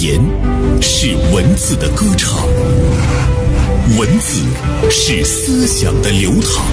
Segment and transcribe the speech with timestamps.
[0.00, 0.20] 言
[0.80, 2.46] 是文字的歌唱，
[3.96, 4.42] 文字
[4.90, 6.64] 是思想的流淌。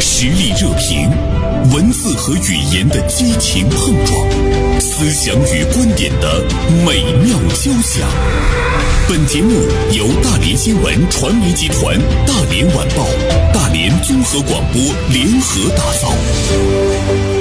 [0.00, 1.08] 实力热评，
[1.72, 4.28] 文字和语言的激情碰撞，
[4.80, 6.44] 思想与观点的
[6.84, 8.08] 美妙交响。
[9.08, 9.52] 本节目
[9.92, 13.06] 由大连新闻传媒集团、大连晚报、
[13.52, 17.31] 大连综合广播联合打造。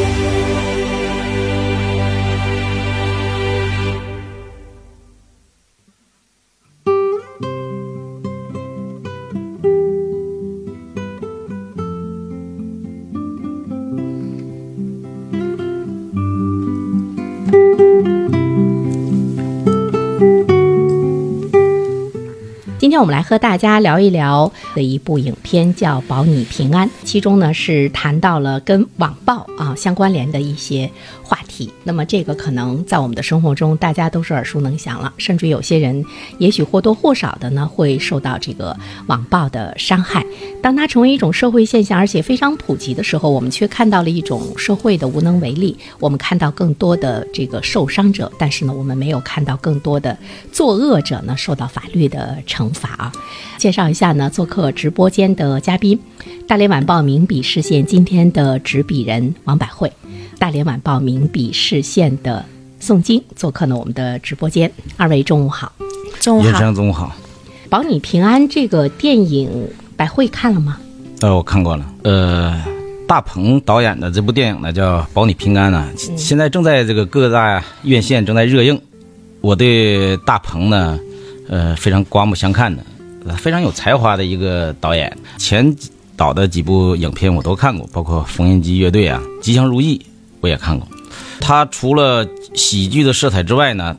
[23.02, 30.88] 我们来和大家聊一聊的一部影片，叫《保你平安》，其中呢是谈到了跟网暴啊相关联的一些
[31.24, 31.74] 话题。
[31.84, 36.06] 那么这个可能在我们的生活中，大家都是耳熟能详了，甚至有些人
[36.38, 38.78] 也许或多或少的呢会受到这个
[39.08, 40.24] 网暴的伤害。
[40.62, 45.76] 当它成为一种社会现象，而且非常普及的时候，我们却看到了一种社会的无能为力。
[46.00, 50.16] 我们看到更多的这个受伤者，但是呢，我们没有看到更多的
[50.52, 52.91] 作恶者呢受到法律的惩罚。
[52.98, 53.12] 啊，
[53.58, 56.00] 介绍一下呢，做客直播间的嘉宾，
[56.48, 59.92] 大连晚报名笔视线今天的执笔人王百惠，
[60.38, 62.44] 大连晚报名笔视线的
[62.80, 64.72] 宋晶做客呢我们的直播间。
[64.98, 65.72] 二位中午好，
[66.20, 67.16] 中午好，中午好。
[67.70, 69.50] 保你平安这个电影，
[69.96, 70.78] 百惠看了吗？
[71.22, 71.86] 呃，我看过了。
[72.04, 72.62] 呃，
[73.08, 78.82] 大鹏导演的这部电影呢叫《保你平安》呢，现在正在这个各大院线正在热映。
[79.40, 81.00] 我对大鹏呢。
[81.52, 82.82] 呃，非常刮目相看的，
[83.36, 85.18] 非常有才华的一个导演。
[85.38, 85.76] 前
[86.16, 90.00] 导的几部影片我都看过，包括《缝纫机乐队》啊，《吉祥如意》
[90.40, 90.88] 我也看过。
[91.42, 93.98] 他除了喜剧的色彩之外呢，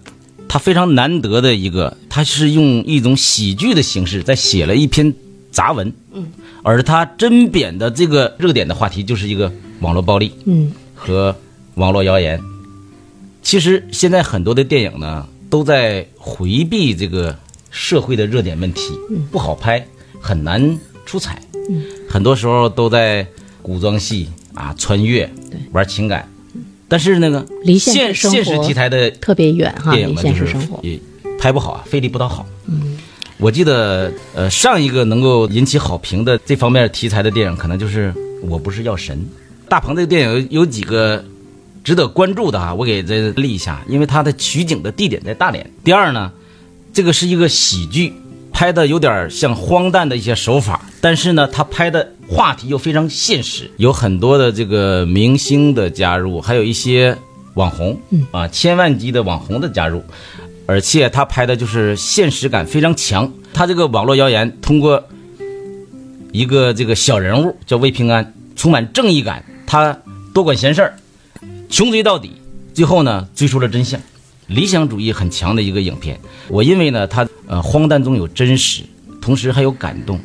[0.48, 5.12] 他非常难得的一个，他是用一种喜剧的形式在写了一篇
[5.50, 5.92] 杂文。
[6.14, 6.32] 嗯。
[6.62, 10.32] 而他针砭的这个热点的话题就是一个网络暴力。
[10.46, 10.72] 嗯。
[10.94, 11.36] 和
[11.74, 12.40] 网络谣言。
[13.42, 15.28] 其实现在很多的电影呢。
[15.52, 17.36] 都在回避这个
[17.72, 18.92] 社会的热点问题，
[19.32, 19.84] 不好拍，
[20.20, 21.42] 很难出彩。
[22.08, 23.26] 很多时候都在
[23.60, 25.28] 古装戏啊，穿越，
[25.72, 26.28] 玩情感。
[26.86, 31.00] 但是那个离现现实题材的特别远哈，电影呢就是也
[31.40, 32.46] 拍不好啊，费力不讨好。
[32.66, 32.98] 嗯，
[33.38, 38.12] 我记得呃上一个能够引起好评的这方面题材的电影，可能就是
[38.46, 39.16] 《我不是药神》。
[39.68, 41.24] 大鹏这个电影有几个。
[41.84, 45.68] 值得关注的啊，我给这立一下，因为它的取景的地点在大连。
[45.82, 46.30] 第二呢，
[46.92, 48.12] 这个是一个喜剧，
[48.52, 57.16] 拍的有点像荒诞的一些手法，但是呢，他拍的话题又非常现实，有很多的这个明星的加入，还有一些
[57.54, 57.98] 网红，
[58.30, 60.02] 啊，千万级的网红的加入，
[60.66, 63.32] 而且他拍的就是现实感非常强。
[63.54, 65.02] 他这个网络谣言通过
[66.30, 69.98] 一个这个小人物叫魏平安，充满正义感，他
[70.34, 70.94] 多管闲事儿。
[71.70, 72.32] 穷追到底，
[72.74, 73.98] 最后呢追出了真相，
[74.52, 76.20] 理想主义很强的一个影片。
[76.48, 78.82] 我认为呢，它呃荒诞中有真实，
[79.20, 80.20] 同时还有感动。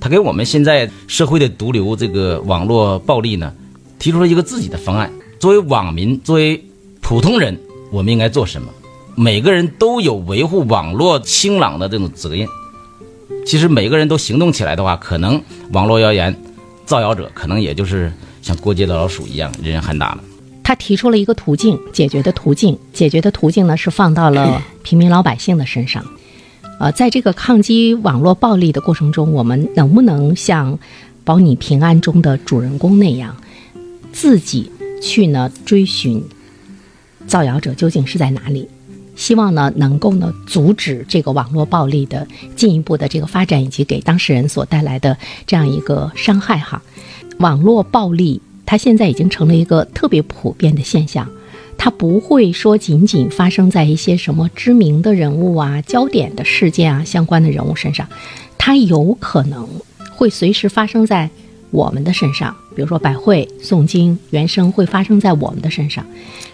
[0.00, 3.52] 它给我们现在社会的毒瘤这个网络暴力呢，
[3.98, 5.10] 提出了一个自己的方案。
[5.40, 6.64] 作为网民，作为
[7.00, 7.58] 普通人，
[7.90, 8.68] 我们应该做什么？
[9.16, 12.46] 每个人都有维护网络清朗的这种责任。
[13.44, 15.40] 其实每个人都行动起来的话，可能
[15.72, 16.34] 网络谣言
[16.86, 20.22] 造谣者可能也就是像过街的老鼠一样，人人喊打了。
[20.68, 26.04] 他提出了一个途径，解决的途径，解决的途径呢是放到了平民老百姓的身上。
[26.78, 30.74] 呃，在这个抗击网络暴力的过程中，我们能不能像
[31.24, 33.34] 《保你平安》中的主人公那样，
[34.12, 34.70] 自己
[35.02, 36.22] 去呢追寻
[37.26, 38.68] 造谣者究竟是在哪里？
[39.16, 46.82] 希望呢能够呢阻止这个网络暴力的进一步的这个发展，以及给当事人所带来的这样一个伤害哈。
[47.38, 48.42] 网络暴力。
[48.70, 51.26] 它现在已经成了一个特别普遍的现象，
[51.78, 58.06] 它不会说仅仅发生在一些什么知名的人物啊、焦点的事件啊、相关的人物身上，
[58.58, 59.66] 它有可能
[60.14, 61.30] 会随时发生在
[61.70, 62.54] 我们的身上。
[62.76, 66.04] 比如说百会、诵经、原声会发生在我们的身上，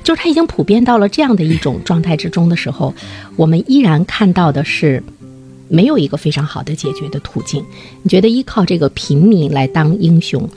[0.05, 2.95] 就是它已经普遍到了这样的一种状态之中的时候，
[3.35, 5.03] 我们依然看到的是
[5.67, 7.61] 没有一个非常好的解决的途径。
[8.03, 10.49] 你觉得依靠这个平民来当英雄？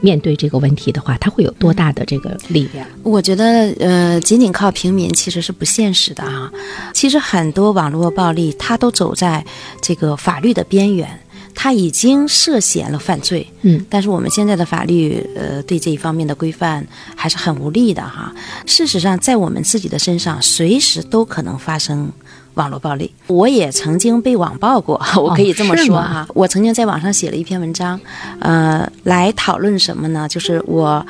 [0.00, 2.86] 面对这个问题的话，他会有多大的这个力量？
[3.02, 6.50] 我觉得，呃，仅仅靠平民其实是不现实的啊。
[6.92, 9.44] 其实很多网络暴力，它都走在
[9.80, 11.20] 这个法律的边缘。
[11.56, 13.46] 他已经涉嫌了犯罪。
[13.62, 18.34] 嗯，但是我们现在的法律，呃，对这一方面的规范还是很无力的哈。
[18.66, 22.10] 事实上，在我们自己的身上，随时都可能发生
[22.54, 23.12] 网络暴力。
[23.26, 26.26] 我也曾经被网暴过， 我可以这么说哈。
[26.34, 27.98] 我曾经在网上写了一篇文章，
[28.40, 30.28] 呃，来讨论什么呢？
[30.28, 31.04] 就是我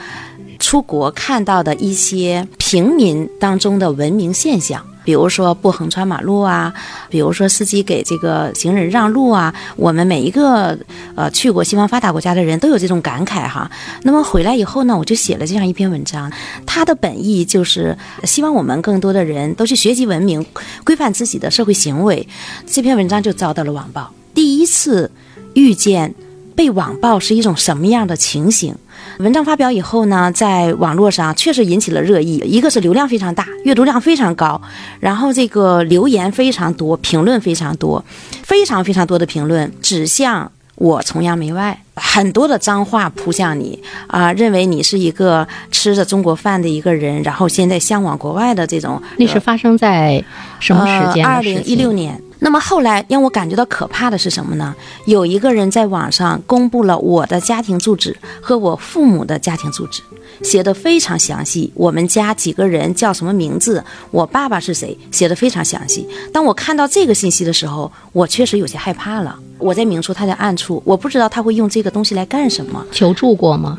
[0.58, 4.84] 出国看到的一些平民当中的文明现象。
[5.04, 6.72] 比如说不横穿马路啊，
[7.10, 10.76] 比如说司机给这个行人让路啊，我们每一个
[11.14, 13.70] 呃去过西方发达国家的人都有这种感慨哈。
[14.02, 16.32] 那么回来以后呢，我就写了这样一篇文章，
[16.64, 20.44] 它的本意就是希望我们更多的人都去学习文明，
[20.84, 22.26] 规范自己的社会行为。
[22.66, 25.10] 这篇文章就遭到了网暴，第一次
[25.52, 26.14] 遇见
[26.56, 28.74] 被网暴是一种什么样的情形。
[29.18, 32.42] 文章发表以后呢，在网络上确实引起了热议。
[32.44, 34.60] 一个是流量非常大，阅读量非常高，
[34.98, 38.04] 然后这个留言非常多，评论非常多，
[38.42, 50.22] 非常非常多的评论指向我崇洋媚外，很多的脏话扑向你啊、认为你是一个吃着中国饭的一个人，然后现在向往国外的这种那是发生在
[50.58, 52.20] 什么时间二零一六年。
[52.44, 54.76] 那么后来让我感觉到可怕的是什么呢？
[55.06, 60.02] 有一个人在网上公布了我的家庭住址和我父母的家庭住址，
[60.42, 61.72] 写的非常详细。
[61.74, 66.06] 我们家几个人叫什么名字，我爸爸是谁，写的非常详细。
[66.34, 69.34] 当我看到这个信息的时候，我确实有些害怕了。
[69.56, 72.84] 我在明处，他在暗处，我不知道他会用这个东西来干什么。
[72.92, 73.78] 求助过吗？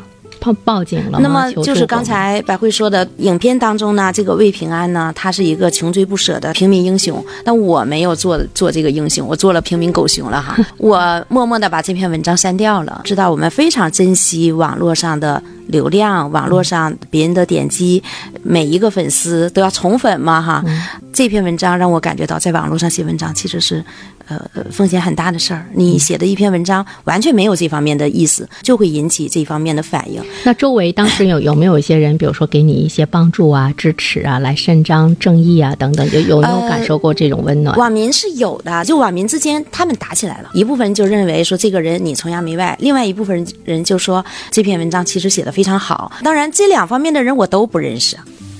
[0.52, 1.18] 报报警了？
[1.20, 10.56] 那么就是刚才白慧说的，影片当中呢，这个魏平安呢，他是一个穷追不舍的平民英雄，那我没有做做这个英雄，我做了平民狗熊了哈。
[10.78, 18.02] 我默默的把这篇文章删掉了，知道我们非常珍惜网络上的流量，网络上别人的点击，
[18.42, 20.64] 每一个粉丝都要宠粉嘛哈。
[21.12, 23.84] 这篇文章让我感觉到，在网络上写文章其实是。
[24.28, 25.64] 呃，呃风险很大的事儿。
[25.72, 30.20] 你写的一篇文章完全没有这方面的意思，就会引起这方面的反应。
[30.42, 37.78] 那周围当时有有没有一些人，比如说给你一些帮助啊、支持啊，来伸张正义啊等等，有有没有呃感受过这种温暖？
[37.78, 46.12] 网民是有的，就网民之间他们打起来了，一部分人就认为说这个人你崇洋媚外，另外一部分人人就说这篇文章其实写的非常好。
[46.22, 48.14] 当然，这两方面的人我都不认识。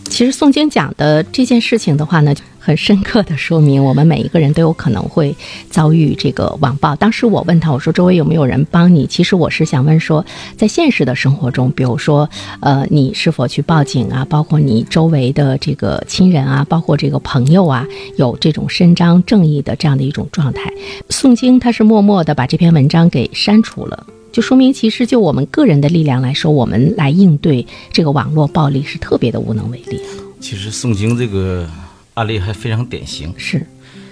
[0.09, 5.37] 其实宋晶讲的这件事情的话呢，很深刻的说明我们每一个人都有可能会
[5.69, 6.97] 遭遇这个网暴。
[6.97, 9.07] 当时我问他，我说周围有没有人帮你？
[9.07, 10.25] 其实我是想问说，
[10.57, 12.27] 在现实的生活中，比如说，
[12.61, 14.25] 呃，你是否去报警啊？
[14.25, 17.85] 包括你周围的这个亲人啊，包括这个朋友啊，
[18.17, 20.73] 有这种伸张正义的这样的一种状态。
[21.11, 24.07] 宋晶他是默默的把这篇文章给删除了。
[24.37, 29.99] 就说明，其实就我们个人的力量来说，我们来应对这个网络暴力是特别的无能为力。
[30.41, 31.67] 其实宋晶这个
[32.13, 33.67] 案例还非常典型，是，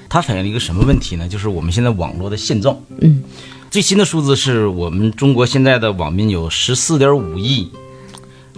[0.09, 1.29] 它反映了一个什么问题呢？
[1.29, 2.75] 就是我们现在网络的现状。
[3.03, 3.23] 嗯，
[3.71, 7.69] 最新的数字是我们中国现在的网民有十四点五亿，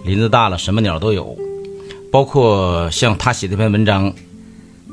[0.05, 1.37] 林子大了什么鸟都有，
[2.09, 4.13] 包括像他写这篇文章，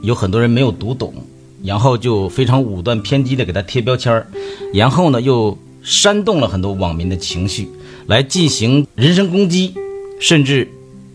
[0.02, 1.14] 有很多人没有读懂，
[1.62, 4.26] 然后就非常武断偏激的给他贴标签儿，
[4.72, 7.69] 然后呢又煽动了很多网民的情绪，
[8.06, 9.75] 来进行人身攻击，
[10.19, 10.66] 甚至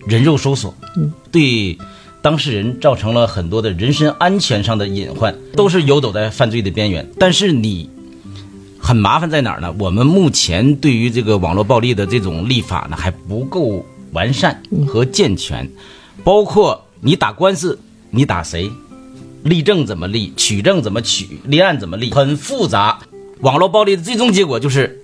[0.06, 1.78] 人肉搜索，嗯，对
[2.22, 7.10] 当事人造成了很多的人身安全上的隐患，都是游走在犯罪的边缘。
[7.18, 7.90] 但是你
[8.78, 9.74] 很麻烦在哪儿呢？
[9.80, 15.68] 我们目前对于这个网络暴力的这种立法呢还不够完善和健全，
[16.24, 17.80] 包括你打官司，
[18.12, 18.70] 你打谁？
[19.44, 20.34] 立证怎么立？
[20.36, 21.40] 取证怎么取？
[21.46, 22.12] 立案怎么立？
[22.12, 23.00] 很复杂。
[23.42, 25.02] 网络暴力的最终结果就是，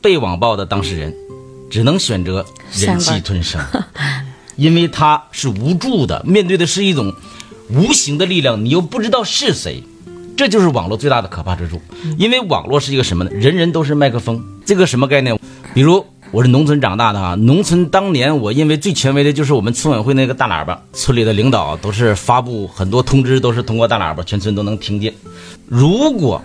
[0.00, 1.14] 被网暴的当事人
[1.70, 3.60] 只能选择忍气吞声，
[4.56, 7.14] 因为他是无助的，面对的是一种
[7.70, 9.82] 无形的力量，你又不知道是谁。
[10.36, 11.80] 这就是网络最大的可怕之处，
[12.16, 13.30] 因为网络是一个什么呢？
[13.32, 15.38] 人人都是麦克风，这个什么概念？
[15.74, 25.12] 比如我是农村长大的哈，农村当年我因为最权威的就是我们村委会那个大喇叭，村里的领导都是发布很多通知，都是通过大喇叭，全村都能听见。
[25.66, 26.40] 如果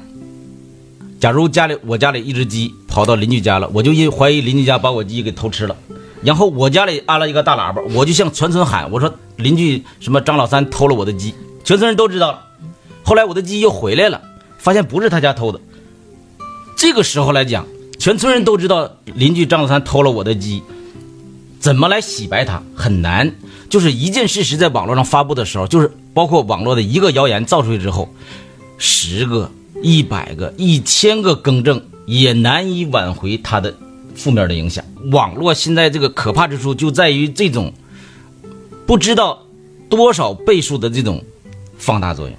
[1.24, 5.78] 假如家里我家里一只鸡跑到邻居家了，我就因怀疑邻居家把我鸡给偷吃了，
[6.22, 12.42] 然后我家里安了一个大喇叭，我就向全村喊，我说邻居什么张老三偷了我的鸡，全村人都知道了。
[13.06, 14.22] 后来我的鸡又回来了，
[14.58, 15.62] 发现不是他家偷的。
[16.76, 17.66] 这个时候来讲，
[17.98, 20.62] 全村人都知道邻居张老三偷了我的鸡，
[21.58, 23.34] 怎么来洗白他很难。
[23.70, 28.10] 就是一件事实在网络上发布的时候，就是包括网络的一个谣言造出去之后，
[28.78, 29.50] 十个、
[29.84, 33.76] 一百个、一千个更正也难以挽回它的
[34.16, 34.84] 负面的影响。
[35.12, 37.74] 网络现在这个可怕之处就在于这种
[38.86, 39.44] 不知道
[39.90, 41.22] 多少倍数的这种
[41.78, 42.36] 放大作用。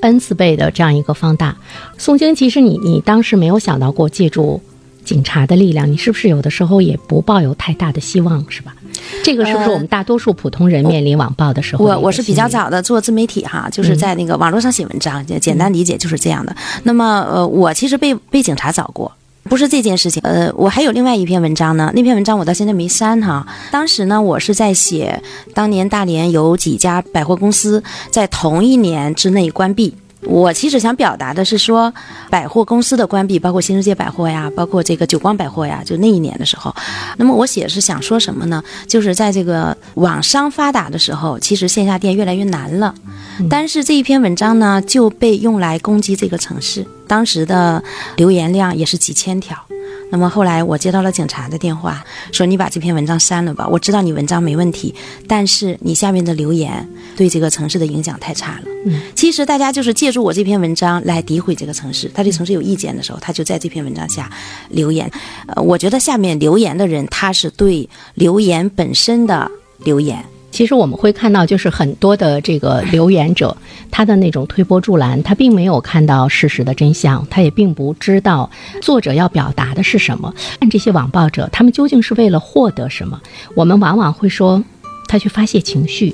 [0.00, 1.56] n 次倍的这样一个放大。
[1.96, 4.60] 宋晶，其实你你当时没有想到过借助
[5.04, 8.76] 警察的力量，你是不是有的时候也不抱有太大的希望，是吧？
[9.24, 16.54] 这个是不是我们大多数普通人面临网暴的时候我我是比较早的做自媒体哈，就是在那个网络上写文章，简简单理解就是这样的。
[16.84, 19.10] 那么呃，我其实被被警察找过。
[19.44, 23.46] 不是这件事情，呃，我还有另外一篇文章呢，那篇文章我到现在没删哈。
[23.70, 25.22] 当时呢，我是在写
[25.54, 29.94] 当年大连有几家百货公司在同一年之内关闭。
[30.28, 31.92] 我其实想表达的是说，
[32.28, 36.74] 百货公司的关闭，包括新世界百货呀，包括这个久光百货呀，就那一年的时候。
[37.16, 38.62] 那么我写是想说什么呢？
[38.86, 42.94] 就是在这个网商发达的时候，其实线下店越来越难了。
[43.48, 47.82] 但是这一篇文章呢，就被用来攻击这个城市，当时的
[48.16, 49.56] 留言量也是几千条。
[50.10, 53.68] 那么后来我接到了警察的电话，说你把这篇文章删了吧。
[53.68, 54.94] 我知道你文章没问题，
[55.26, 58.62] 但是你下面的留言对这个城市的影响太差了。
[58.86, 64.30] 嗯，其实大家就是借助我这篇文章来诋毁这个城市，他对城市有意见的时候，他就在这篇文章下
[64.70, 65.10] 留言。
[65.46, 69.50] 呃，我觉得下面留言的人他是对留言本身的
[69.84, 70.24] 留言。
[70.58, 73.56] 其实我们会看到，就是很多的这个留言者，
[73.92, 78.50] 他的那种推波助澜，他并没有看到事实的真相，他也并不知道
[78.82, 80.34] 作者要表达的是什么。
[80.58, 83.20] 看这些网暴者，他们究竟是为了获得什么？
[83.54, 84.60] 我们往往会说，
[85.06, 86.12] 他去发泄情绪，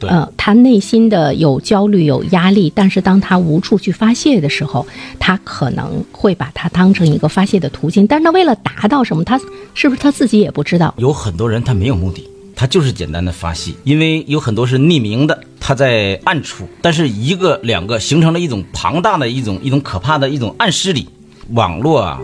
[0.00, 4.84] 对呃，他内心的有焦虑、有压力，但是当他无处去发泄的时候，
[5.20, 8.04] 他可能会把它当成一个发泄的途径。
[8.04, 9.40] 但是他为了达到什么，他
[9.74, 10.92] 是不是他自己也不知道？
[10.98, 21.06] 有很多人他没有目的，他就是简单的发泄，因为有很多是匿名的，他在暗处，但是一个两个形成了一种庞大的一种一种可怕的一种暗势力。
[21.50, 22.18] 网络啊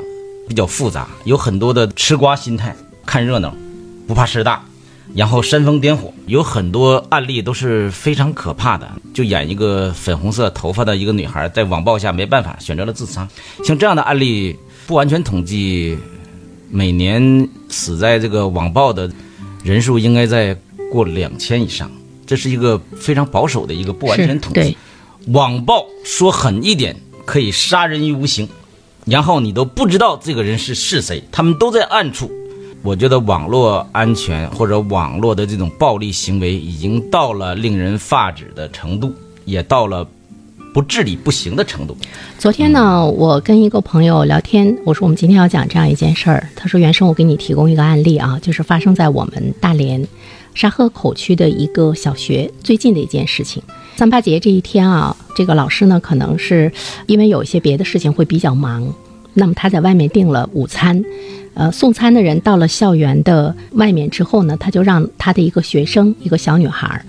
[0.48, 2.74] 比较复杂，有很多的吃瓜心态，
[3.04, 3.54] 看热闹，
[4.08, 4.64] 不怕事大。
[5.14, 8.90] 然后煽风点火，有很多案例都是非常可怕的。
[9.12, 13.28] 就演一个粉红色头发的一个女孩，在网暴下没办法选择了自杀。
[13.62, 15.98] 像这样的案例，不完全统计，
[16.70, 19.10] 每年死在这个网暴的
[19.62, 20.56] 人数应该在
[20.90, 21.90] 过两千以上。
[22.24, 24.76] 这是一个非常保守的一个不完全统计。
[25.28, 28.48] 网暴说狠一点，可以杀人于无形，
[29.04, 32.30] 然后你都不知道这个人是是谁，他们都在暗处。
[32.82, 39.14] 我觉得网络安全或者网络的这种暴力行为已经到了令人发指的程度，
[39.44, 40.04] 也到了
[40.72, 41.96] 不治理不行的程度。
[42.38, 46.48] 昨天呢，我跟一个朋友聊天，我说我们今天要讲这样一件事儿。
[46.56, 50.06] 他说：“原生，我给你提供一个案例啊，就是发生在我们大连
[50.54, 53.62] 沙河口区的一个小学最近的一件事情。
[53.96, 56.72] 三八节这一天啊，这个老师呢，可能是
[57.06, 58.92] 因为有一些别的事情会比较忙，
[59.34, 61.04] 那么他在外面订了午餐。
[61.54, 67.04] 呃，送餐的人到了校园的外面之后呢，他就让他的一个学生，一个小女孩，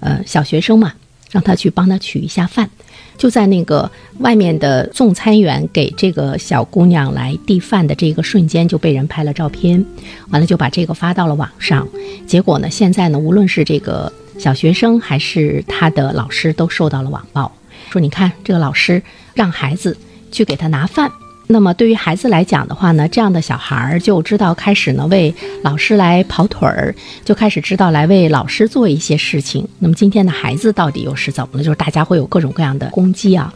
[0.00, 0.92] 呃，小学生嘛，
[1.30, 2.68] 让他去帮他取一下饭。
[3.16, 9.84] 就在那个外面的送餐员给这个小姑娘来递饭的这个瞬间，就被人拍了照片，
[10.30, 11.86] 完了就把这个发到了网上。
[12.26, 17.50] 结果呢，现在呢，无论是这个小学生还是他的老师，都受到了网暴。
[17.90, 19.02] 说你看这个老师
[19.34, 19.96] 让孩子
[20.30, 21.10] 去给他拿饭。
[21.48, 29.66] 那么对于孩子来讲的话呢，这样的小孩儿就知道开始呢为老师来跑腿儿，就开始知道来为老师做一些事情。
[29.78, 31.62] 那么今天的孩子到底又是怎么了？
[31.62, 33.54] 就是大家会有各种各样的攻击啊。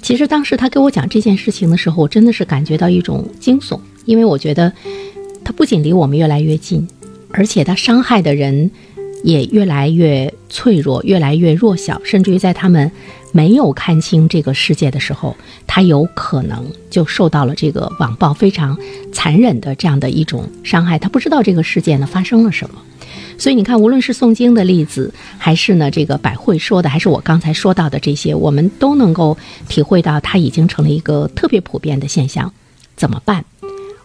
[0.00, 4.72] 其实当时他给我讲这件事情的时候，我真的是感觉到一种惊悚，因为我觉得
[5.44, 6.86] 他不仅离我们越来越近，
[7.30, 8.70] 而且他伤害的人
[9.22, 12.90] 也越来越脆弱，越来越弱小，甚至于在他们
[13.36, 15.36] 没有看清这个世界的时候，
[15.66, 18.78] 他有可能就受到了这个网暴非常
[19.12, 21.00] 残忍的这样的一种伤害。
[21.00, 22.80] 他不知道这个世界呢发生了什么。
[23.36, 29.36] 所以你看，无论是诵经的例子，还是呢这个百惠说的，还是我刚才说到的这些，我们都能够
[29.68, 32.52] 体会到，它已经成了一个特别普遍的现象。
[32.94, 33.44] 怎么办？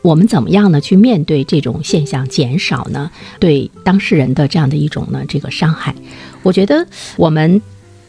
[0.01, 0.81] 我们怎么样呢？
[0.81, 5.93] 去面对这种现象，减少呢对当事人的这样的一种呢这个伤害？
[6.41, 7.61] 我觉得我们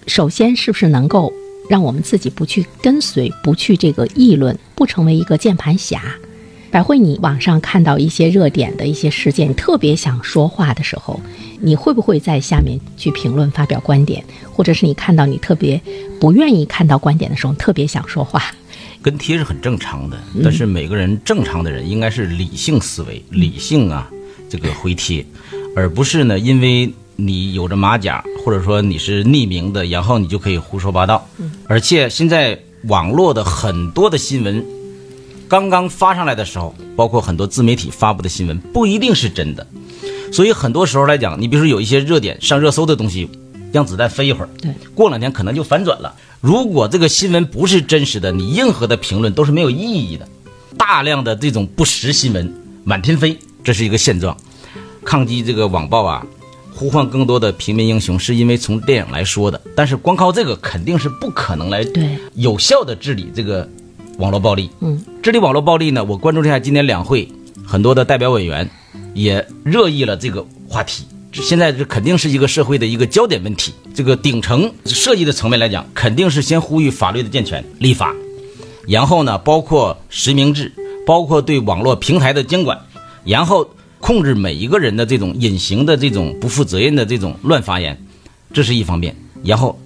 [0.07, 1.33] 首先是不是能够
[1.69, 6.02] 让我们自己不去跟随，不去这个议论，不成为一个键盘侠？
[6.71, 11.21] 百惠，你网上看到一些热点的一些事件，你特别想说话的时候，
[11.61, 14.25] 你会不会在下面去评论发表观点？
[14.52, 15.80] 或者是你看到你特别
[16.21, 18.42] 不愿意看到观点的时候，特别想说话？
[19.02, 24.09] 跟贴是很正常的，但是每个人正常的人应该是理性思维，理性啊，
[24.49, 25.26] 这个回贴，
[25.75, 31.27] 而不是呢，因为你有着马甲，或者说你是匿名的，然后你就可以胡说八道。
[31.67, 34.65] 而且现在网络的很多的新闻，
[35.49, 39.67] 刚刚发上来的时候，包括很多自媒体发布的新闻，不一定是真的。
[40.33, 43.29] 所以很多时候来讲，你比如说有一些热点上热搜的东西，
[43.73, 44.49] 让子弹飞一会儿。
[44.61, 46.15] 对，过两天可能就反转了。
[46.41, 50.27] 如果这个新闻不是真实的，你任何的评论都是没有意义的。
[50.79, 54.35] 大量的这种不实新闻满天飞，这是一个现状。
[55.05, 56.25] 抗击这个网暴啊，
[56.80, 59.60] 呼唤更多的平民英雄，是因为从电影来说的。
[59.76, 63.68] 但是光靠这个肯定是不可能来对有效的治理这个
[64.16, 64.70] 网络暴力。
[64.80, 67.28] 嗯，治理网络暴力呢，我关注一下今年两会
[67.66, 68.66] 很多的代表委员
[69.12, 71.04] 也热议了这个话题。
[71.30, 73.75] 这现在这肯定是一个社会的一个焦点问题。
[73.94, 78.14] 这个顶层设计的层面来讲，肯定是先呼吁法律的健全，立法，
[78.88, 80.72] 然后呢，包括实名制，
[81.06, 82.80] 包括对网络平台的监管，
[83.22, 83.68] 然后
[84.00, 87.97] 控制每一个人的这种隐形的这种不负责任的这种乱发言，
[88.52, 89.14] 这是一方面。
[89.45, 89.78] 然后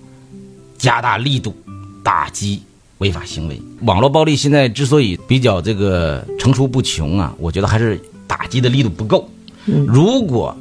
[0.78, 1.54] 加大力度
[2.02, 2.62] 打击
[2.98, 3.60] 违法行为。
[3.82, 9.28] 网络暴力现在之所以比较这个层出不穷啊，我觉得还是打击的力度不够。
[9.64, 10.56] 如果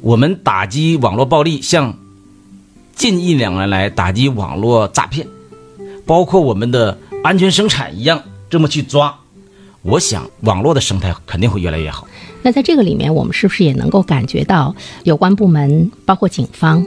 [0.00, 1.96] 我们打击网络暴力，像
[2.94, 5.26] 近一两年来打击网络诈骗，
[6.06, 9.18] 包括我们的安全生产一样，这么去抓，
[9.82, 12.06] 我想网络的生态肯定会越来越好。
[12.42, 16.86] 那在这个里面，我们是不是也能够感觉到有关部门，包括警方，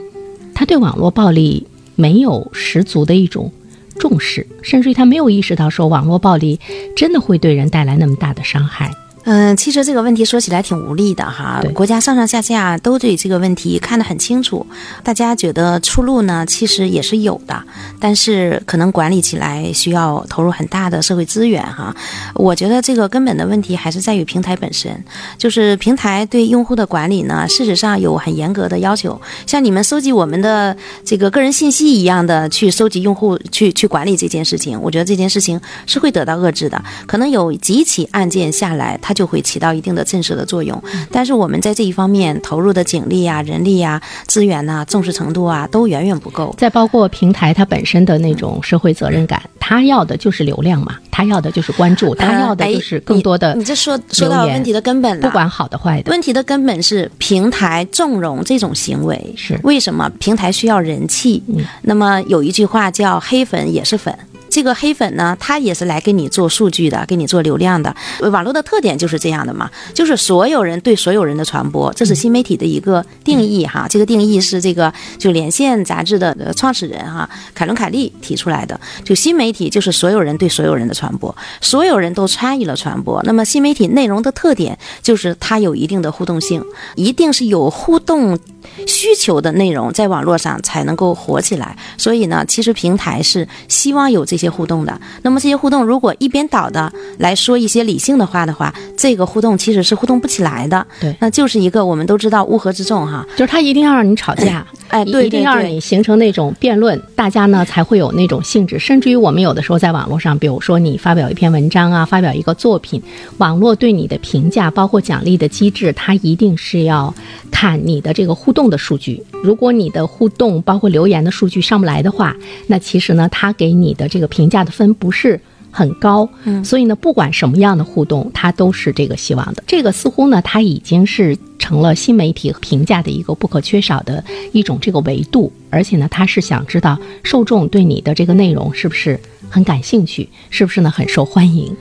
[0.54, 3.52] 他对网络暴力没有十足的一种
[3.98, 6.58] 重视，甚至于他没有意识到说网络暴力
[6.96, 8.90] 真的会对人带来那么大的伤害。
[9.24, 11.62] 嗯，其实这个问题说起来挺无力的哈。
[11.72, 14.66] 国家上上下下都对这个问题看得很清楚，
[15.04, 17.62] 大家觉得出路呢，其实也是有的，
[18.00, 21.94] 但是可能管理起来需要投入很大的社会资源哈。
[22.34, 25.04] 我觉得这个根本的问题还是在于平台本身，
[25.38, 29.20] 就是平台对用户的管理呢，事实上有很严格的要求。
[29.46, 36.82] 像你们收集我们的这个个人信息一样的去收集用户，去去管理这件事情，我觉得这件事情是会得到遏制的。
[37.06, 40.82] 可能有几起案件下来，它就会起到一定的震慑的作用。
[41.10, 46.54] 但是我们在这一方面投入的警力啊、人力啊、资源呐、重视程度啊，都远远不够。
[46.58, 55.26] 再包括平台它本身的那种社会责任感，它要的就是流量嘛，它要的就是关注，它要的就是更多的呃哎你你这说说到问题的根本了。
[55.26, 56.10] 不管好的坏的。
[56.10, 59.34] 问题的根本是平台纵容这种行为。
[59.36, 61.42] 是为什么平台需要人气？
[61.48, 64.16] 嗯那么有一句话叫“黑粉也是粉”。
[64.52, 67.96] 这个黑粉呢，他也是来给你做数据的，给你做流量的。
[68.30, 73.86] 网络的特点就是这样的嘛，就是所有人对所有人的传播，这是新媒体的一个定义哈。
[73.88, 78.78] 这个定义是这个就《连线》杂志的创始人哈凯伦凯利提出来的。
[79.02, 83.22] 就新媒体就是所有人对所有人的传播，所有人都参与了传播。
[83.22, 86.62] 那么新媒体内容的特点就是它有一定的互动性，
[86.94, 88.38] 一定是有互动
[88.86, 91.74] 需求的内容在网络上才能够火起来。
[91.96, 95.00] 所以呢，其实平台是希望有这些些互动的。
[95.22, 100.86] 那么这些互动如果一边倒的来说一些理性的话的话，这个互动其实是互动不起来的。
[101.00, 103.24] 对那就是一个我们都知道乌合之众哈。
[103.36, 108.78] 就是他一定要让你吵架，哎，对一定要让你形成那种辩论，大家呢才会有那种兴致。
[108.78, 113.02] 甚至于我们有的时候在网络上，比如说你发表一篇文章啊，发表一个作品，
[113.38, 117.14] 网络对你的评价，包括奖励的机制，它一定是要
[117.50, 119.22] 看你的这个互动的数据。
[119.42, 125.38] 如果你的互动包括留言的数据上不来的话，那其实呢，它给你的这个评价的分不是。
[125.74, 129.64] 很高，嗯，所以呢，不管什么样的互动，它都是这个希望的。
[129.66, 139.18] 这个似乎呢，它已经是成了新媒体评价的一个不可缺少的一种这个维度，而且呢，它是想知道受众对你的这个内容是不是
[139.48, 141.74] 很感兴趣，是不是呢很受欢迎。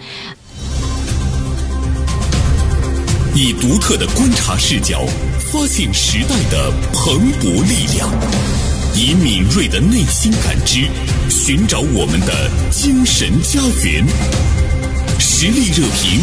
[3.35, 5.05] 以独特的观察视角，
[5.51, 8.09] 发现时代的蓬勃力量；
[8.93, 10.87] 以敏锐的内心感知，
[11.29, 14.05] 寻找我们的精神家园。
[15.19, 16.19] 实力热评，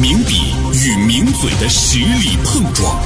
[0.00, 3.00] 名笔与名嘴的实力碰撞。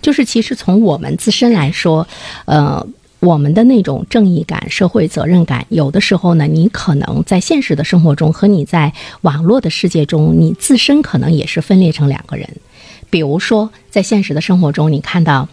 [0.00, 2.06] 就是其实从我们自身来说，
[2.46, 2.84] 呃，
[3.22, 12.48] 我们的那种正义感、社会责任感，有的时候呢，你可能在现实的生活中和你在网络的世界中，你自身可能也是分裂成两个人。
[13.10, 15.48] 比如说，在现实的生活中，你看到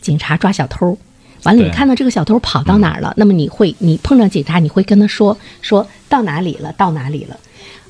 [0.00, 0.96] 警察抓小偷，
[1.42, 7.36] 完了你看到这个小偷跑到哪儿了，那么你会你碰上警察，你会跟他说说到哪里了，到哪里了。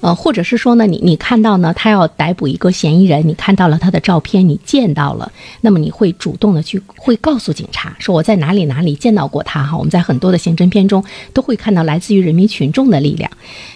[0.04, 9.78] 呃，或者是说呢，你你看到呢，他要逮捕一个嫌疑人，你看到了他的照片，你见到了，那么你会主动的去会告诉警察说我在哪里哪里见到过他哈。
[9.78, 13.30] 我们在很多的刑侦片中都会看到来自于人民群众的力量。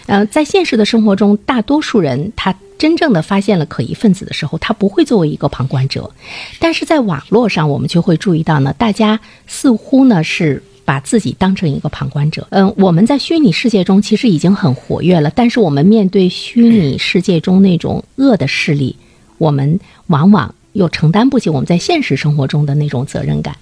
[0.05, 6.11] 呃，在现实的生活中，大多数人他真正的发现了可疑分子的时候，他不会作为一个旁观者，
[6.59, 10.61] 但是在网络上，我们就会注意到呢，大家似乎呢是。
[10.89, 12.47] 把自己当成一个旁观者。
[12.49, 18.95] 嗯，我们在虚拟世界中其实已经很活跃了，但是我们面对虚拟世界中那种恶的势力，
[19.37, 23.55] 我们往往又承担不起我们在现实生活中的那种责任感。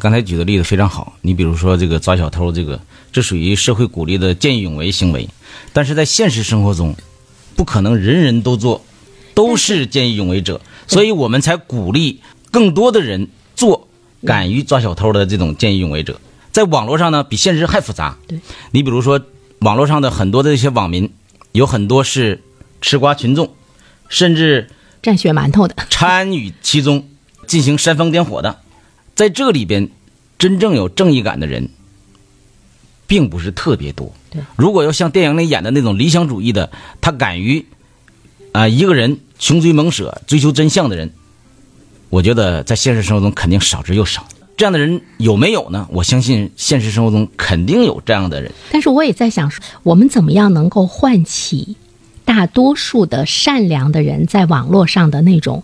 [0.00, 2.80] 刚才举的例子非常好，你比如说这个抓小偷，这个
[3.12, 5.28] 这属于社会鼓励的见义勇为行为，
[5.72, 6.96] 但是在现实生活中，
[7.54, 8.84] 不可能人人都做，
[9.34, 12.18] 都是见义勇为者，所以我们才鼓励
[12.50, 13.86] 更多的人做
[14.26, 16.20] 敢于抓小偷的这种见义勇为者。
[16.52, 18.18] 在网络上呢，比现实还复杂。
[18.28, 18.38] 对，
[18.70, 19.20] 你比如说
[19.60, 21.10] 网络上的很多的一些网民，
[21.52, 22.42] 有很多是
[22.80, 23.54] 吃瓜群众，
[24.08, 24.68] 甚至
[25.02, 27.08] 蘸血馒头的，参与其中
[27.46, 28.60] 进行煽风点火的，
[29.14, 29.90] 在这里边，
[30.38, 31.70] 真正有正义感的人，
[33.06, 34.12] 并不是特别多。
[34.30, 37.64] 对，如果要像电影里演的那种理想主义的，他敢于
[38.52, 41.14] 啊、一个人穷追猛舍追求真相的人，
[42.10, 44.28] 我觉得在现实生活中肯定少之又少。
[44.56, 45.88] 这样的人有没有呢？
[45.90, 48.52] 我相信现实生活中肯定有这样的人。
[48.70, 49.50] 但是我也在想，
[49.82, 51.76] 我们怎么样能够唤起
[52.24, 55.62] 大多数的善良的人在网络上的那种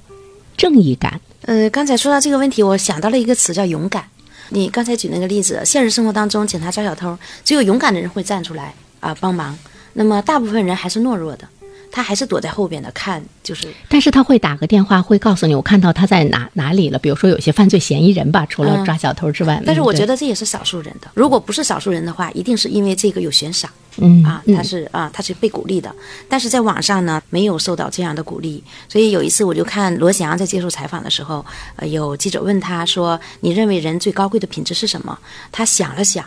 [0.57, 1.21] 正义感？
[1.43, 4.05] 呃，刚才说到这个问题，我想到了一个词叫勇敢。
[4.51, 9.57] 你刚才举那个例子，现实生活当中警察抓小偷，只有勇敢的人会站出来啊、帮忙，
[9.93, 11.47] 那么大部分人还是懦弱的，
[11.91, 16.99] 他还是躲在后边的看，就是但是他会打个电话，会告诉你我看到他在哪哪里了。
[16.99, 21.09] 比如说有些犯罪嫌疑人吧，除了嗯抓小偷之外，但是我觉得，得这也是少数人的。
[21.15, 25.93] 如果不是少数人的话，一定是因为这个有悬赏嗯啊，他是啊，他是被鼓励的。
[26.29, 28.63] 但是在网上呢，没有受到这样的鼓励。
[28.89, 31.45] 所以有一次我就看罗翔在接受采访的时候，
[31.77, 35.19] 呃，有记者问他说：“你认为人最高贵的品质是什么？”
[35.51, 36.25] 他想了想，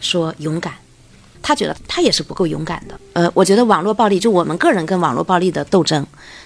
[0.00, 0.74] 说：“勇敢。”
[1.42, 2.98] 他觉得他也是不够勇敢的。
[3.12, 6.04] 呃，我觉得网络暴力，就我们个人跟网络暴力的斗争，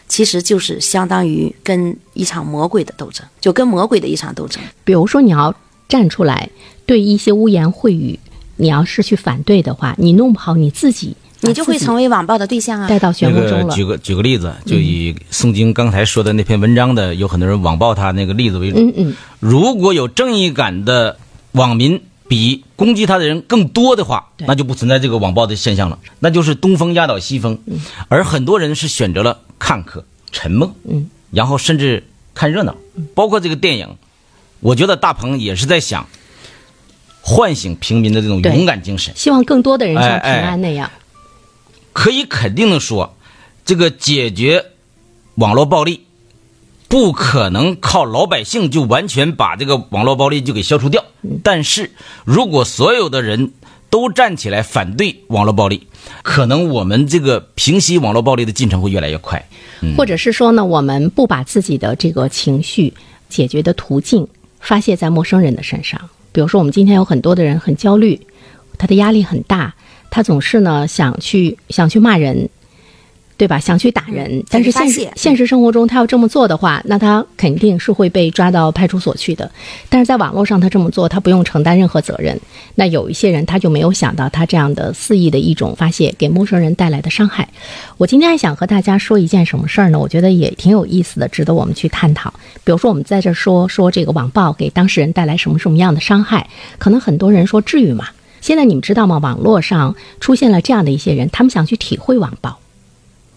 [0.08, 4.62] 其实就是相当于跟一场魔鬼的斗争，就跟魔鬼的一场斗争。
[4.84, 5.54] 比如说你要
[5.88, 6.48] 站出来
[6.86, 8.18] 对一些污言秽语，
[8.56, 12.88] 你要是去反对的话，你弄不好你自己，你就会成为为网暴的对象啊！
[12.88, 13.66] 带到漩那涡中了。
[13.66, 18.78] 个举个举个例子，就以宋晶刚才说的那篇文章的有很多人网暴他那个例子为主。
[18.78, 21.18] 嗯嗯，如果有正义感的
[21.52, 27.58] 网民比攻击他的人更多的话，那就不存在这个网暴的现象了，那就是东风压倒西风。
[28.08, 32.04] 而很多人是选择了看客、沉默，嗯，然后甚至
[32.34, 32.74] 看热闹，
[33.14, 33.96] 包括这个电影，
[34.60, 36.06] 我觉得大鹏也是在想
[37.20, 39.14] 唤醒平民的这种勇敢精神。
[39.14, 40.90] 希望更多的人像哎平安那样。
[41.92, 43.14] 可以肯定的说，
[43.66, 44.64] 这个解决
[45.34, 46.06] 网络暴力，
[46.92, 51.02] 不可能靠老百姓就完全把这个网络暴力就给消除掉。
[51.42, 51.90] 但是
[52.26, 53.50] 如果所有的人
[53.88, 55.86] 都站起来反对网络暴力，
[56.22, 59.42] 可能我们这个平息网络暴力的进程会越来越快。
[59.96, 62.92] 或者是说呢，我们不把自己的这个情绪
[63.30, 64.28] 解决的途径
[64.60, 65.98] 发泄在陌生人的身上。
[66.30, 68.20] 比如说，我们今天有很多的人很焦虑，
[68.76, 69.74] 他的压力很大，
[70.10, 72.50] 他总是呢想去想去骂人，
[73.42, 73.58] 对吧？
[73.58, 79.50] 想去打人，但是现实现实生活中他要这么做的话，那他肯定是会被抓到派出所去的。
[79.88, 82.40] 但是在网络上他这么做，他不用承担任何责任。
[82.76, 87.48] 那有一些人他就没有想到他这样的肆意的一种发泄给陌生人带来的伤害。
[87.96, 89.98] 我今天还想和大家说一件什么事儿呢？
[89.98, 92.32] 我觉得也挺有意思的，值得我们去探讨。
[92.62, 98.06] 比如说，我们在这儿说说这个网暴给当事人带来什么什么样的伤害，可能很多人说至于吗？
[98.40, 99.18] 现在你们知道吗？
[99.18, 102.61] 网络上出现了这样的一些人，他们想去体会网暴。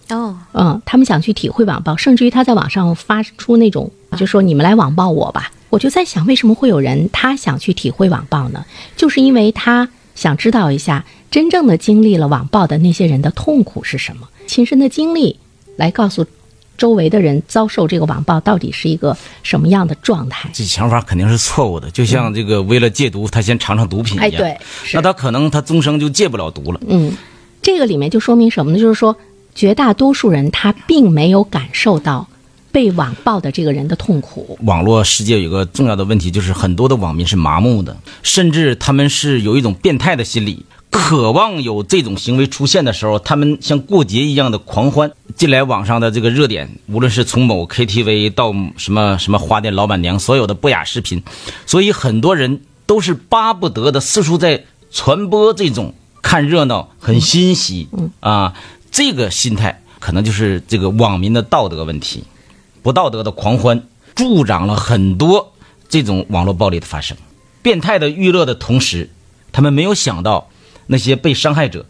[0.10, 5.52] 哦，嗯，他们想去体会网暴，甚至于他在网上发出那种，就说你们来网暴我吧。
[5.70, 8.64] 我就在想，为什么会有人他想去体会网暴呢？
[8.96, 15.38] 就是因为他想知道一下真正的经历了网暴的那些人的痛苦是什么，亲身的经历
[15.76, 16.26] 来告诉
[16.78, 20.50] 周围的人遭受这个网暴到底是一个什么样的状态。
[20.54, 24.26] 这想法肯定是错误的，就像这个为了戒毒，他先尝尝毒品一样。
[24.26, 24.58] 哎，对，
[24.94, 26.80] 那他可能他终生就戒不了毒了。
[26.88, 27.12] 嗯，
[27.62, 28.80] 这个里面就说明什么呢？
[28.80, 29.14] 就是说，
[29.56, 32.28] 绝大多数人他并没有感受到
[32.72, 34.60] 被网暴的这个人的痛苦。
[34.64, 45.10] 网络世界有个重要的问题，就是很多的网民是麻木的，甚至他们是有一种变态的心理，渴望有这种行为出现的时候，他们像过节一样的狂欢。
[45.38, 51.24] 近来网上的这个热点，无论是从某 KTV 到什么什么花店老板娘，所有的不雅视频，
[51.66, 57.88] 所以很多人都是巴不得的四处在传播这种看热闹、很欣喜
[58.20, 58.54] 啊
[58.96, 62.24] 这个心态，可能就是这个网民的道德问题。
[62.82, 63.84] 不道德的狂欢，
[64.16, 65.52] 助长了很多
[65.90, 67.18] 这种网络暴力的发生。
[67.62, 69.10] 变态的娱乐的同时，
[69.52, 70.50] 他们没有想到
[70.88, 71.86] 那些被伤害者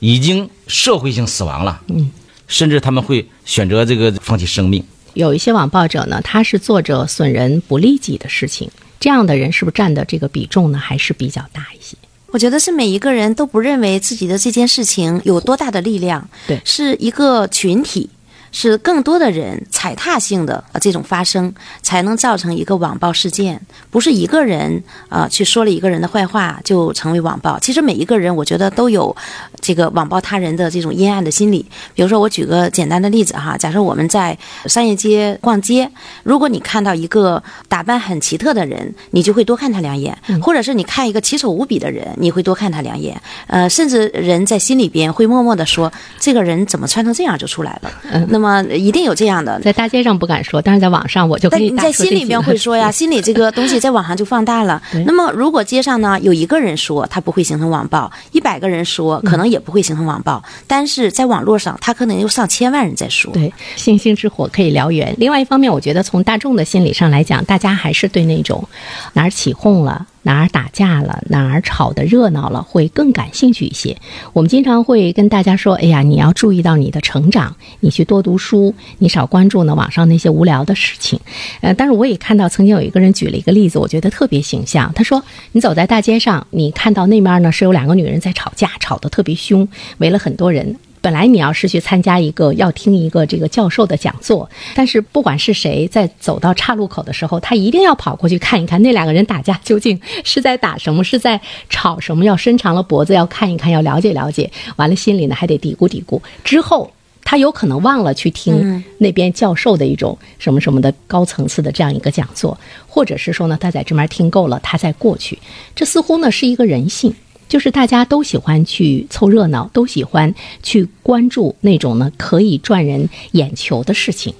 [0.00, 2.10] 已经社会性死亡了，嗯，
[2.48, 4.84] 甚至他们会选择这个放弃生命。
[5.14, 11.96] 有一些网暴者呢，他是做着损人不利己的事情，这样的人是不是占的这个比重呢，还是比较大一些？
[12.32, 18.10] 我觉得是每一个人都不认为自己的这件事情有多大的力量，对是一个群体。
[18.52, 23.60] 是更多的人踩踏性的呃这种发生，才能造成一个网暴事件。
[23.90, 27.58] 不是一个人啊、呃去说了一个人的坏话就成为网暴。
[27.58, 29.14] 其实每一个人，我觉得都有
[29.60, 31.64] 这个网暴他人的这种阴暗的心理。
[31.94, 34.36] 比如说，我举个简单的例子哈，假设我们在
[34.66, 35.90] 商业街逛街，
[36.22, 43.20] 如果你看到一个打扮很奇特的人，你就会多看他两眼；或者是你看一个奇丑无比的人，你会多看他两眼。
[43.46, 47.90] 呃，甚至人在心里边会默默的说，这个人怎么穿成这样就出来了。
[48.28, 49.58] 那么一定有这样的。
[49.60, 54.82] 在大街上不敢说，但是在网上我就可但你在心里边会 说呀，心里这个东西在网上就放大了。
[55.06, 60.42] 那么如果街上呢有一个人说，他不会形成网暴；一百个人说，可能也不会形成网暴。
[60.66, 63.32] 但是在网络上，他可能有上千万人在说。
[63.32, 65.14] 对，星星之火可以燎原。
[65.18, 68.68] 另外一方面，我觉得从大众的心理上来讲，大家还是对那种
[69.12, 70.06] 哪儿起哄了。
[70.22, 73.96] 哪儿打架了，哪儿吵得热闹了，会更感兴趣一些。
[74.32, 81.18] 我们经常会跟大家说：“哎呀，你要注意到你的成长，你去多读书，你少关注呢网上那些无聊的事情。”
[81.60, 84.92] 呃，但是我也看到曾经有一个人举了一个例子，我觉得特别形象。
[84.94, 89.66] 他说：“你走在大街上，你看到那面呢是有两个女人在吵架，吵得特别凶，
[89.98, 104.48] 围了很多人。”本来你要是去参加一个要听一个这个教授的讲座，但是不管是谁在走到岔路口的时候，他一定要跑过去看一看那两个人打架究竟是在打什么，是在吵什么，要伸长了脖子要看一看，要了解了解。
[104.76, 106.20] 完了心里呢还得嘀咕嘀咕。
[106.44, 106.88] 之后
[107.24, 115.36] 他有可能忘了去听那边教授的一种什么什么的高层次的这样一个讲座，或者是说呢他在这边听够了，他再过去。
[115.74, 117.12] 这似乎呢是一个人性。
[117.52, 124.32] 就是大家都喜欢去凑热闹，都喜欢去关注那种呢可以赚人眼球的事情。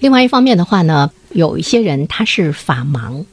[0.00, 3.24] 另外一方面的话呢，有一些人他是法盲，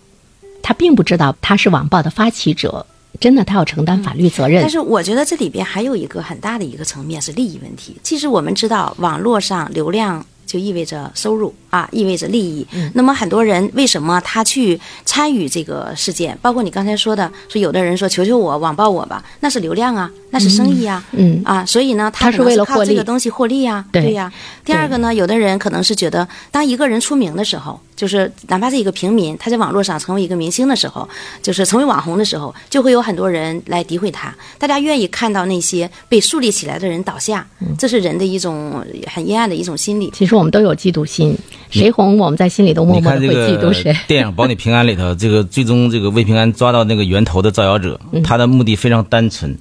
[0.62, 2.86] 他并不知道他是网暴的发起者，
[3.20, 4.62] 真的他要承担法律责任。
[4.62, 7.98] 但是我觉得这里边还有一个很大的一个层面是利益问题。
[8.04, 12.66] 其实我们知道，网络上流量就意味着收入啊，意味着利益。
[12.96, 16.36] 那么很多人为什么他去参与这个事件？
[16.42, 24.34] 包括你刚才说的，说有的人说求求我网暴我吧，那是流量啊，那是生意啊，嗯啊，所以呢，他是为了靠这个东西获利呀、对呀、
[24.66, 31.06] 第二个呢，有的人可能是觉得，当一个人出名的时候，就是哪怕是一个平民，他在网络上成为一个明星的时候，
[31.42, 34.34] 就是成为网红的时候，就会有很多人来诋毁他。
[34.58, 37.46] 大家愿意看到那些被树立起来的人倒下，
[37.78, 38.82] 这是人的一种
[39.14, 40.10] 很阴暗的一种心理。
[40.16, 41.38] 其实我们都有嫉妒心，
[41.70, 43.94] 谁红我们在心里都默默的会嫉妒谁。
[44.08, 49.58] 电影《保你平安》里头，这个最终这个魏平安抓到那个源头的造谣者，他的目的非常单纯，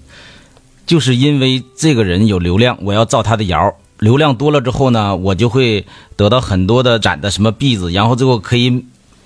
[0.87, 3.74] 就是因为这个人有流量，我要造他的谣。
[3.99, 5.85] 流量多了之后呢，我就会
[6.17, 8.85] 得到很多的展的什么币子，然后最后可以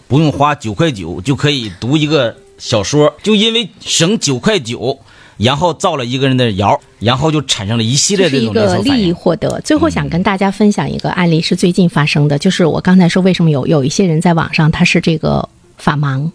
[0.08, 4.98] 不用花九块九就可以读一个小说，就因为省九块九，
[5.36, 9.12] 然后造了一个人的谣，然后就产生了一系列这是一个利益。
[9.12, 9.60] 获得。
[9.64, 16.30] 最后想跟大家分享一个案例，是最近发生的，就是我刚才说为什么有有一些人在网上他是这个法盲，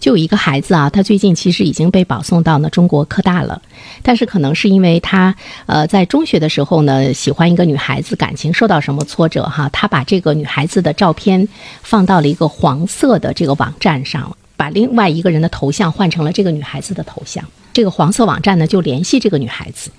[0.00, 3.60] 就有一个孩子啊，他最近其实已经被保送到呢中国科大了，
[4.02, 5.34] 但是可能是因为他
[5.66, 11.46] 呃在中学的时候呢喜欢一个女孩子，感情受到什么挫折哈，他把这个女孩子的照片
[11.82, 17.44] 放到了一个黄色的这个网站上，把另外一个人的头像换成了这个女孩子的头像。
[17.72, 19.90] 这个黄色网站呢就联系这个女孩子，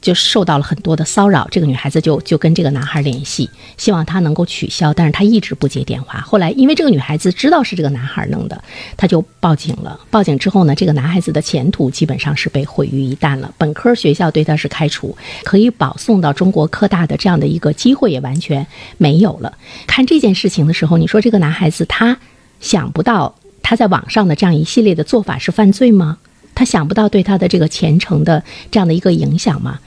[0.00, 1.46] 就受到了很多的骚扰。
[1.50, 6.20] 这个女孩子就就跟这个男孩联系，希望他能够取消，但是他一直不接电话。
[6.20, 8.62] 后来因为这个女孩子知道是这个男孩弄的，
[8.96, 9.98] 他就报警了。
[10.10, 13.54] 报警之后呢，这个男孩子的前途基本上是被毁于一旦了。
[13.56, 18.66] 本科学校对他是开除，可以保送到中国科大的这样的一个机会也完全
[18.98, 19.56] 没有了。
[19.86, 22.18] 看这件事情的时候，你说这个男孩子他
[22.60, 26.18] 想不到他在网上的这样一系列的做法是犯罪吗？
[26.60, 29.80] 他想不到对他的这个前程的这样的一个影响吗？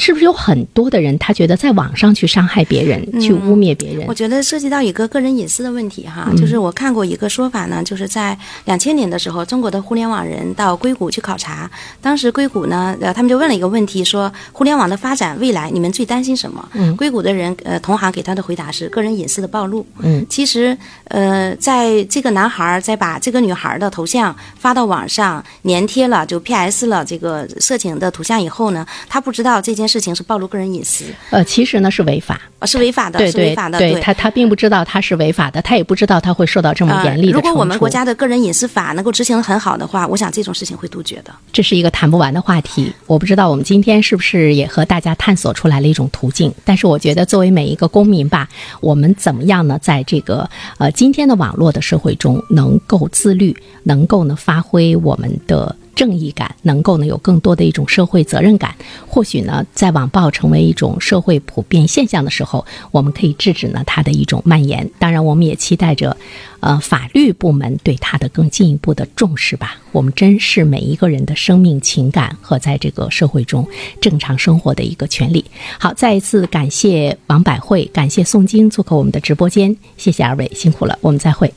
[0.00, 4.14] 是不是有很多的人，他觉得在网上去伤害别人，去污蔑别人我？
[4.14, 16.68] 觉得涉及到一个个人隐私的问题哈，嗯就是我看过一个说法呢，就是在两千年的时候，中国的互联网人到硅谷去考察，当时硅谷呢，呃，他们就问了一个问题，说互联网的发展未来，你们最担心什么？
[16.72, 19.86] 嗯硅谷的人呃同行给他的回答是个人隐私的暴露。
[19.98, 41.34] 嗯，其实呃，在这个男孩儿在把这个女孩儿的头像发到网上粘贴了，就 PS 了这个色情的图像以后呢，他不知道这件事情是暴露个人隐私，呃，其实呢是违法，啊，是违法的，对对是违法的，对，他他并不知道他是违法的，他也不知道他会受到这么严厉的如果我们国家的个人隐私法能够执行的很好的话，我想这种事情会杜绝的。
[41.52, 42.92] 这是一个谈不完的话题。
[43.06, 48.48] 我不知道我们今天是不是也和大家探索出来了一种途径，但是我觉得作为每一个公民吧，
[48.80, 50.48] 我们怎么样呢，在这个
[50.78, 55.74] 呃今天的网络的社会中，能够自律，能够呢发挥我们的。
[56.00, 58.74] 正义感能够呢有更多的一种社会责任感，
[59.06, 64.90] 或许呢在网暴成为一种社会普遍现象的时候，我们可以制止呢它的一种蔓延。
[64.98, 66.16] 当然，我们也期待着，
[66.60, 69.78] 呃，法律部门对它的更进一步的重视吧。
[69.92, 73.68] 我们珍视每一个人的生命、情感和在这个社会中
[74.00, 75.44] 正常生活的一个权利。
[75.78, 81.52] 好，再一次感谢王百惠，感谢宋晶做客我们的直播间，谢谢二位辛苦了，我们再会。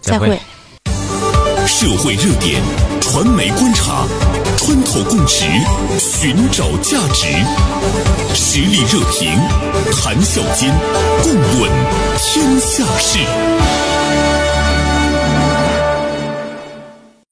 [0.00, 0.38] 再会。
[1.66, 2.62] 社会热点，
[3.06, 4.06] 传媒观察，
[4.56, 5.44] 穿透共识，
[5.98, 7.26] 寻找价值，
[8.34, 9.30] 实力热评，
[9.92, 10.74] 谈笑间，
[11.22, 11.70] 共论
[12.18, 13.18] 天下事。